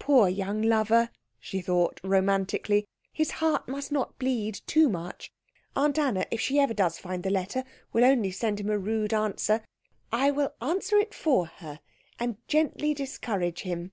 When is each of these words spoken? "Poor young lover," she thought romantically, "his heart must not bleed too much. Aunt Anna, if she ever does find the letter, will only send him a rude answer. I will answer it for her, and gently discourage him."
"Poor 0.00 0.28
young 0.28 0.60
lover," 0.60 1.08
she 1.38 1.60
thought 1.60 2.00
romantically, 2.02 2.84
"his 3.12 3.30
heart 3.38 3.68
must 3.68 3.92
not 3.92 4.18
bleed 4.18 4.60
too 4.66 4.88
much. 4.88 5.30
Aunt 5.76 6.00
Anna, 6.00 6.26
if 6.32 6.40
she 6.40 6.58
ever 6.58 6.74
does 6.74 6.98
find 6.98 7.22
the 7.22 7.30
letter, 7.30 7.62
will 7.92 8.04
only 8.04 8.32
send 8.32 8.58
him 8.58 8.70
a 8.70 8.76
rude 8.76 9.14
answer. 9.14 9.60
I 10.10 10.32
will 10.32 10.52
answer 10.60 10.96
it 10.96 11.14
for 11.14 11.46
her, 11.46 11.78
and 12.18 12.38
gently 12.48 12.92
discourage 12.92 13.60
him." 13.60 13.92